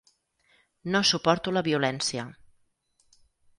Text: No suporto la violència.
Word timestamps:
No 0.95 1.01
suporto 1.09 1.53
la 1.59 1.63
violència. 1.69 2.25